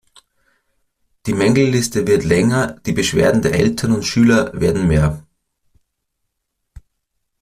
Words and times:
Die 1.27 1.33
Mängelliste 1.35 2.07
wird 2.07 2.23
länger, 2.23 2.79
die 2.87 2.91
Beschwerden 2.91 3.43
der 3.43 3.53
Eltern 3.53 3.91
und 3.91 4.01
Schüler 4.03 4.51
werden 4.59 4.87
mehr. 4.87 5.23